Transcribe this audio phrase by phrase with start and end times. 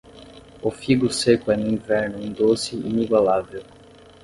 [0.67, 3.61] O figo seco é no inverno um doce inigualável.